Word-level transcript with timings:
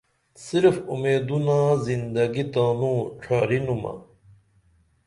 صرف 0.47 0.75
اُمیدونا 0.91 1.59
زندگی 1.85 2.43
تانوں 2.53 2.99
ڇھارینُمہ 3.21 3.93